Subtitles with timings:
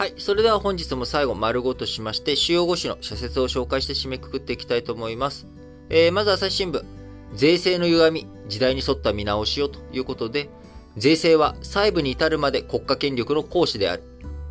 [0.00, 0.14] はい。
[0.16, 5.46] それでは本日も最後丸ごとしまして、主要5種の社説を紹介して締めくくっていきたいと思います。
[5.90, 6.82] えー、まず朝日新聞。
[7.34, 10.48] 税制の歪み、時代に沿った見直しをということで、
[10.96, 14.02] 税制は細部に至るまで国家権力の行使である。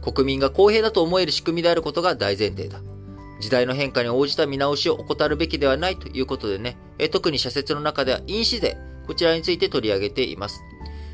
[0.03, 2.79] 国民が公平だと思える仕組みであることが大前提だ。
[3.39, 8.77] 時代の変化に応じた見直しを怠るべきではないということでね、え特に社説の中では印紙税、
[9.07, 10.61] こちらについて取り上げています。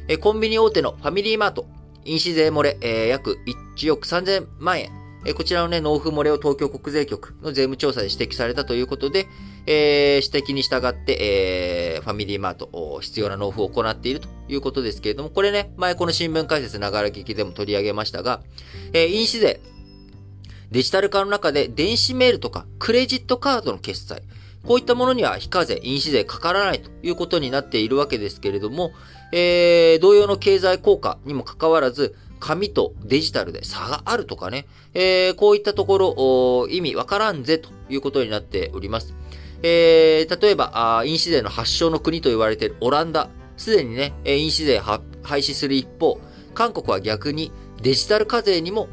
[0.10, 1.66] えコンビニ大手のファミリーマート、
[2.06, 3.40] 印紙税漏れ、えー、約
[3.76, 4.92] 1億3000万円。
[5.26, 9.26] えー、こちらのね、納付漏れを東京国税局の税務調査で指摘されたということで、
[9.66, 18.44] えー、指摘に従って、えー、ファミリーマート、必要な納付を行っているということですけれども、これね、前この新聞解説ながら聞きでも取り上げましたが、
[18.94, 19.62] えー、印紙税、
[20.72, 24.22] デジタル化の中で電子メールとかクレジットカードの決済、
[24.66, 28.92] こういったものには非課税、印紙税かからないということになっているわけですけれども、
[29.32, 39.16] えー、同様の経済効果にもかかわらず、紙とデジタルで差があるとかね、えー、こういったところ、意味わからんぜということになっております。
[39.64, 46.20] えー、例えば、あ印紙税の発祥の国と言われているオランダ、すでにね、印紙税廃止する一方、
[46.54, 47.52] 韓国は逆に
[47.86, 48.88] デジタル課税にも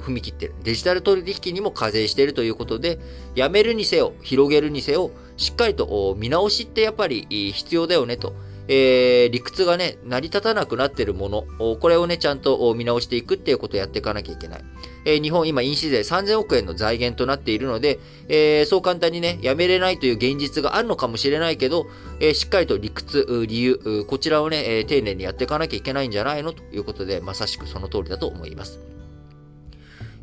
[0.00, 0.54] 踏み切ってる。
[0.64, 2.98] デジタル取引にも課税しているということで、
[3.34, 8.32] やめるにせよ、広げるにせよ、しっかりと見直しってやっぱり必要だよねと
[8.66, 14.64] えー、理屈がね、成り立たなくなってるもの、これをね、ちゃんと見直していくっていうことをやっていかなきゃいけない。
[15.08, 21.86] え、日本今、印紙税3000億円の財源となっているので、え、そう簡単にね、やめれないという現実があるのかもしれないけど、
[22.20, 28.78] え、しっかりと理屈、理由、こちらをね、え丁寧にやっていかなきゃいけないんじゃないのということで、まさしくその通りだと思います。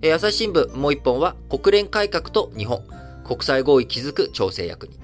[0.03, 2.83] え朝日新聞もう一本は、国連改革と日本、
[3.25, 4.99] 国際合意築く調整役に。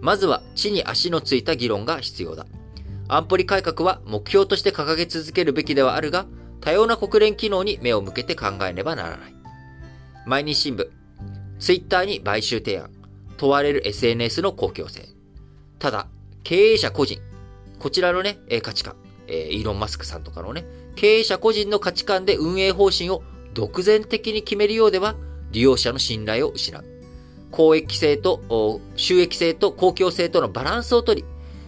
[0.00, 2.46] まずは、地に足のついた議論が必要だ。
[3.08, 6.26] 安保理改革は目標として掲げ続けるべきではあるが、
[6.60, 9.34] 多様な国連機能に目を向けて考えねばならない。
[10.26, 10.88] 毎日新聞、
[11.58, 12.90] ツイッターに買収提案、
[13.36, 15.08] 問われる SNS の公共性。
[15.78, 16.08] ただ、
[16.42, 17.20] 経営者個人、
[17.78, 18.96] こちらのね、価値観、
[19.28, 20.64] えイーロン・マスクさんとかのね、
[20.96, 23.22] 経営者個人の価値観で運営方針を
[23.54, 25.14] 独善的に決めるようでは、
[25.52, 26.84] 利用者の信頼を失う。
[27.50, 31.24] 公益性と、収益性と公共性とのバランスをとり、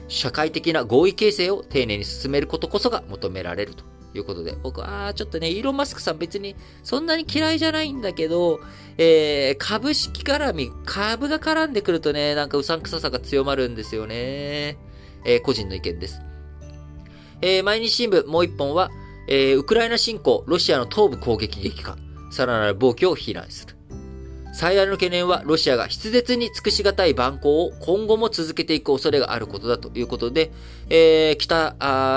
[0.09, 3.84] 社会的な合意形成を丁寧に進めることこそが求められると
[4.19, 8.61] いうことで、僕はちょっとね、イーロン・マスクさん別にそんなに嫌いじゃないんだけど、
[8.97, 14.77] えー、株式絡み、株が絡んでくるとね、なんかうさんくささが強まるんですよね。
[15.25, 16.21] えー、個人の意見です。
[17.41, 18.91] えー、毎日新聞もう一本は、
[19.29, 21.97] えー、ウクライナ侵攻、ロシアの東部攻撃激化、
[22.31, 23.79] さらなる暴挙を非難する。
[24.59, 30.50] 最大の懸念はロシアが筆舌に尽くしがたい蛮行を今後も続けていく恐れがあることだということで、
[30.91, 31.77] えー、北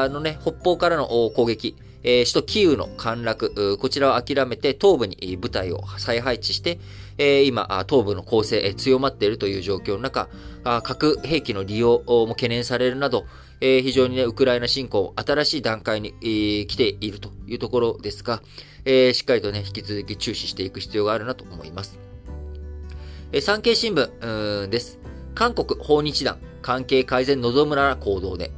[0.09, 6.79] のね、北方からの攻撃、えー、首都キーウの陥落、こちらを諦めて東部に部隊を再配置して、
[7.17, 10.29] えー、今、東部の攻勢、強まっているという状況の中、
[10.63, 13.25] あ核兵器の利用も懸念されるなど、
[13.61, 18.41] えー、非常にね、ウクライナ侵攻、新しい段階に、えー、来ているというところですが、
[18.85, 21.99] えー、しっかりとね、引き続き注視していく必要があるなと思います。
[23.33, 24.99] え産経新聞です。
[25.35, 28.51] 韓国訪日団、関係改善望むなら行動で。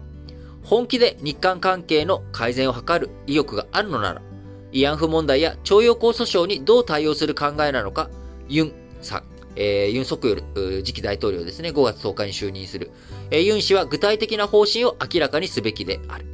[0.63, 4.21] 本気で日韓関係の改善を図る意欲があるのなら、
[4.71, 8.09] 慰安婦問題や徴用工訴訟にどう対応する考えなのか、
[8.47, 9.23] ユンさん、
[9.55, 10.43] えー、ユン・ソクヨル
[10.83, 12.91] 次期大統領ですね、5月10日に就任する。
[13.29, 16.25] えー、ユン氏は具体的な方針を明らかにすべきである。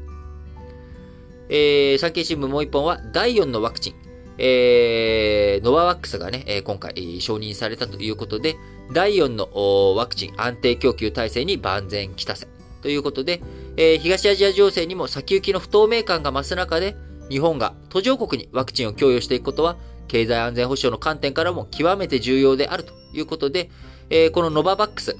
[1.49, 3.95] えー、産経新聞もう一本は、第4のワクチン、
[4.37, 8.55] えー、ノバワックスがね、え今回承認されたということで、
[8.93, 12.47] 第4のワクチン安定供給体制に万全期たせ。
[12.81, 13.41] ということで、
[13.77, 16.95] えー、東アジア情勢にも先行きの不透明感が増す中で、
[17.29, 23.69] 日本が途上国にワクチンを供与していくことは、経済安全保障の観点からも極めて重要であるということで、
[24.09, 25.15] えー、このノババックス、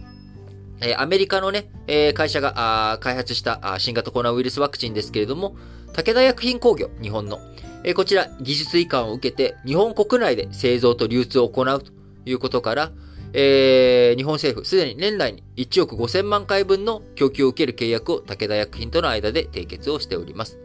[0.82, 5.56] えー、アメリカのね、えー、会社が開発した新型コロナウイルスワクチンですけれども、
[5.94, 7.40] 武田薬品工業、日本の、
[7.84, 11.92] えこちら、技術移管を受けて、日本国内で製造と流通を行うと
[12.26, 12.92] いうことから、
[13.34, 20.58] えー、日本政府、すでに年内に1億5000万回分の供給を受ける契約を武田薬品との間で締結をしております。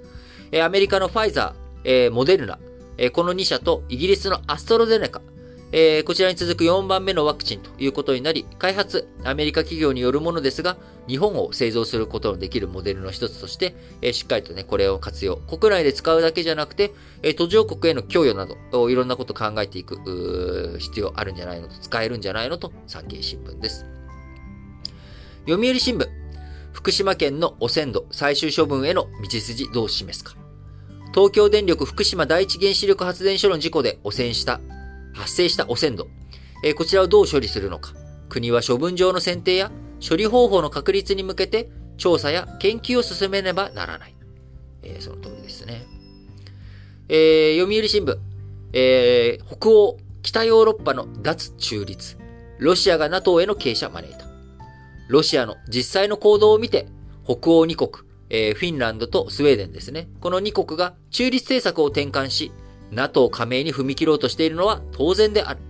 [0.53, 2.59] えアメリカのファイザー、えー、モデルナ、
[2.97, 5.21] えこの2社とイギリスのアストロゼネカ、
[5.77, 10.77] えー、こちらに続く4番目のワクチンということになり、開発、アメリカ企業によるものですが、
[11.09, 15.37] 日本を製造することのできるモデルの一つとして、えー、しっかりとね、これを活用。
[15.37, 16.93] 国内で使うだけじゃなくて、
[17.25, 23.85] えー、途上国への供与など、いろんなこと考えていく、必要あるんじゃないのと、使えるんじゃないのと、産経新聞です。
[25.49, 26.07] 読売新聞、
[26.73, 30.37] 福島県の汚染土最終処分への道筋どう示すか。
[31.13, 34.61] 東京電力福島第一原子力発電所の事故で汚染した、
[35.15, 36.09] 発生した汚染度、
[36.63, 37.95] えー、こちらをどう処理するのか。
[38.29, 39.71] 国は処分場の選定や
[40.07, 44.15] 処理方法の確立に向けて調査や研究を進めねばならない。
[44.83, 45.87] えー、その通りですね。
[47.09, 48.19] えー、読売新聞、
[48.73, 52.17] えー、北欧、北ヨーロッパの脱中立。
[52.59, 54.27] ロシアが NATO への傾斜招いた。
[55.09, 56.87] ロシアの実際の行動を見て、
[57.25, 60.09] 北欧2国、えー、フィンランドとスウェーデンですね。
[60.21, 62.53] この2国が中立政策を転換し、
[62.95, 65.61] NATO 加盟に踏み切ろうとしているのは当然である。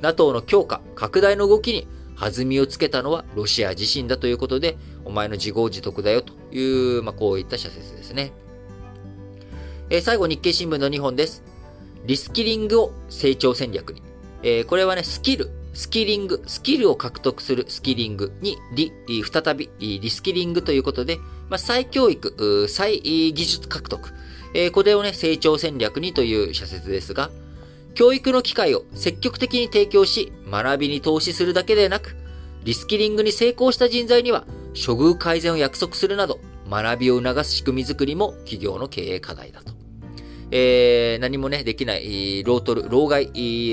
[0.00, 1.88] NATO の強化、拡大の動きに
[2.18, 8.32] 弾みをつけたのはロシア自身だということで、お前の自業自得だよという、まあ、こういった社説ですね。
[9.90, 11.42] えー、最後、日経新聞の2本です。
[12.04, 14.02] リスキリングを成長戦略に。
[14.42, 18.92] えー、これはね、スキル、スキリング、スキルを獲得するスキリングに、リ、
[19.24, 21.18] 再び、リスキリングということで、
[21.48, 24.12] まあ、再教育、再技術獲得、
[24.54, 27.30] え、これをね、成長戦略にという社説ですが、
[27.94, 32.16] 教育の機会を積極的に提供し、学びに投資するだけでなく、
[32.64, 36.38] リスキリングに成功した人材には、処遇改善を約束するなど、
[36.70, 39.72] 学びを促す仕組みづくりも企業の経営課題だと。
[40.50, 43.26] えー、何もね、できない、ロートル、老害、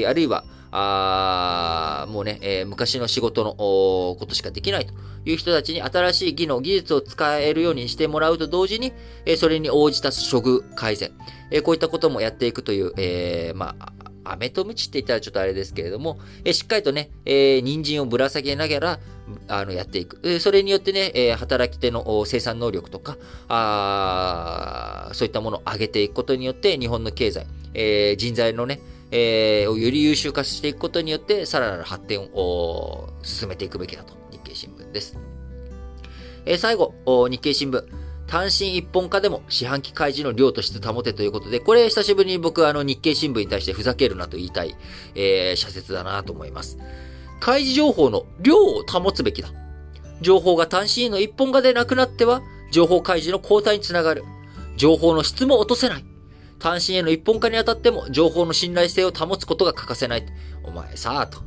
[0.06, 0.44] あるいは、
[0.78, 4.94] あもうね、えー、昔の仕事のことしかできないと
[5.24, 8.92] いう人たちに新しい技能、技術を使えるようにしてもらうと同時に、
[9.26, 11.12] えー、それに応じた処遇改善、
[11.50, 13.94] えー、こういったこともやっていくという、え、まあ、
[14.26, 19.00] 飴とムチって言ったらちょっとあれですけれども、えしっかりとね、えー、人参をぶら下げながら、
[19.48, 20.40] あの、やっていく。
[20.40, 23.18] それによってね、え働き手の生産能力とか、
[23.48, 28.82] あそういったものを上げていくことによって、日本の経済、え、人材のね、
[29.12, 35.18] えー、をより優秀化していくことによって、さらなる発展を進めていくべきだと、日経新聞です。
[36.46, 36.94] えー、最後、
[37.30, 37.84] 日経新聞。
[38.28, 44.76] 単身一本化でも四半期開示の量と質保てということで、これ久しぶりに僕はあの日経新聞に対してふざけるなと言いたい、
[45.14, 46.78] えー、社説だなと思います。
[47.40, 49.50] 開示情報の量を保つべきだ。
[50.22, 52.42] 情報が単身の一本化でなくなっては、
[52.72, 54.24] 情報開示の後退につながる。
[54.76, 56.15] 情報の質も落とせない。
[56.60, 60.26] 単身への一本化にあたっても、情報の信頼性を保つことが欠かせない。
[60.64, 61.40] お前さあ、と。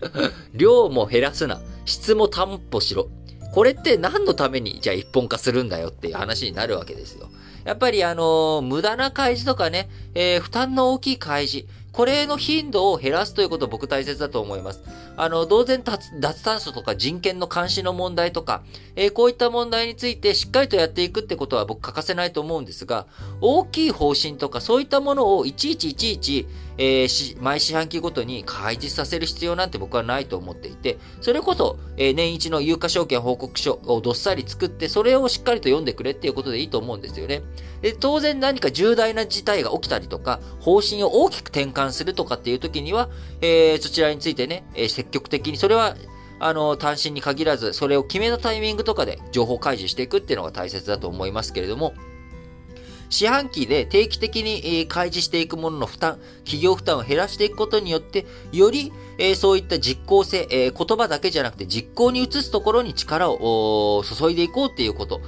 [0.54, 1.60] 量も減らすな。
[1.84, 3.08] 質も担保しろ。
[3.52, 7.30] これって何のために、じゃあ一本化するんだよっていう話になるわけですよ。
[7.64, 14.82] やっぱりあのー、無駄な開示とかね、えー、負担の大きい開示、これの頻度を減らすということ僕大切だと思います。
[15.16, 18.62] あの、当然脱炭素とか人権の監視の問題とか、
[18.96, 23.06] えー、こういった問題についてしっかりとやっていくってことは僕欠かせないと思うんですが、
[23.40, 26.46] 大きい方針とかそういったものをいちいちいちいち、
[26.78, 37.42] えー、毎四半期ごとに開示させる必要なんて僕はないと思っていて、それこそ、えー、年一の有価証券報告書をどっさり作って、それをしっかりと読んでくれっていうことでいいと思うんですよね。
[37.82, 43.08] で、当然何か重大な事態が起きたりとか、方針を大きく転換するとかっていう時には、
[43.40, 45.96] えー、そちらについてね、えー、積極的に、それは、
[46.38, 51.94] あの、単身に限らず、それを決めたタイミングとかで情報開示していくっていうのが大切だと思いますけれども、
[53.08, 58.92] 四半期で定期的に開示していくものの負担、企業負担を減らしていくことによって、より、
[59.36, 65.20] そういった実効性、言葉だけじゃなくて実行に移すところに力を注いでいこうっていうこと。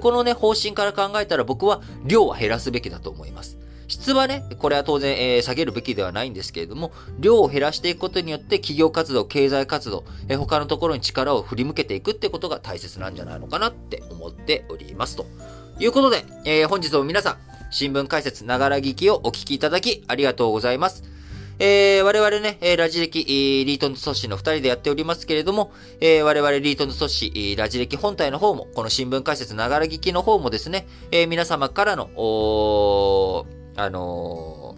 [0.00, 3.58] このね、方針から考えたら僕は量は減らすべきだと思います。
[3.88, 15.26] 質はね、これは当然、えー、下げるべきではないんですけれども、量を減らしていくことによって企業活動、経済活動、えー、他のところに力を振り向けていくってことが大切なんじゃないのかなって思っておりますと。
[15.78, 17.36] いうことで、えー、本日も皆さん、
[17.70, 21.04] 新聞解説、ながら聞きをお聞きいただきありがとうございます。
[21.58, 33.44] えー、我々ね、えラジ歴、リートンズ組織の二人でやっておりますけれども、えー、我々リートンズ組織、ラジ歴本体の方も、この新聞解説、ながら聞きの方もですね、えー、皆様からの、お
[33.76, 34.76] あの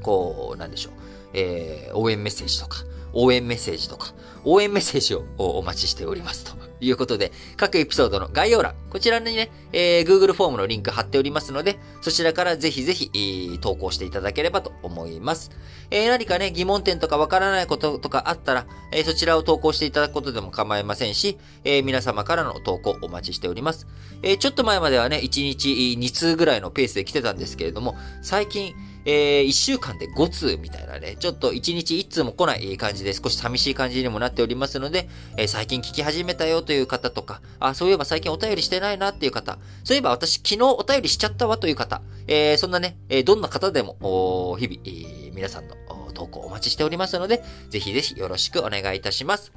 [0.00, 0.92] ー、こう、なんでしょう、
[1.32, 4.14] えー、応援メッセージとか、応援メッセージとか、
[4.44, 6.70] 応援メッセージをお待ちしておりますと。
[6.80, 15.50] いうことで、各エピソードの概要欄、こちらにね、えー、Google フォームのリンク貼っておりますので、そちらからぜひぜひ、えー、投稿していただければと思います。
[15.90, 23.86] えー、何かね、疑問点とかわからないこととかあったら、え、そちらを投稿していただくことでも構いませんし、え、皆様からの投稿お待ちしております。
[24.22, 28.74] え、ちょっと前まではね、1日2通ぐらいのペースで来てたんですけれども、最近、
[29.04, 45.76] えー、1週間で5通みたいなね、ちょっと1日1通も来ない感じで少し寂しい感じにもなっておりますので、えー、最近聞き始めたよという方とか、あ、そういえば最近お便りしてないなっていう方、そういえば私昨日お便りしちゃったわという方、えー、そんなね、えどんな方でも、日々、え皆さんの
[46.12, 49.52] 投稿お待ちしておりますので、ぜひぜひよろしくお願いいたします。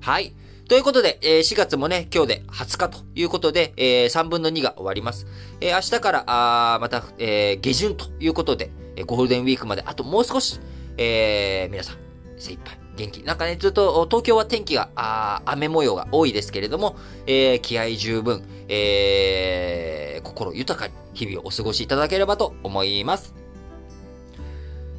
[0.00, 0.34] はい。
[0.68, 5.26] ということで、えー4月もね、今日で20日ということで、えー3分の2が終わります。
[5.60, 10.58] えー明日から、あまた、えー下旬ということで、えーゴールデンウィークまであともう少し、
[10.96, 11.96] えー皆さん、
[12.38, 13.22] 精一杯、元気。
[13.24, 23.34] なんかね、ずっと東京は天気が、あ雨模様が多いですけれども、えー気合十分、えー心豊かに日々をお過ごしいただければと思います。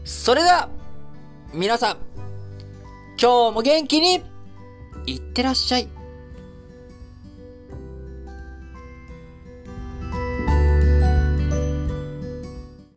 [0.03, 0.69] それでは、
[1.55, 1.97] 皆さん、
[3.19, 4.21] 今日も元気に、
[5.05, 5.87] いってらっしゃい。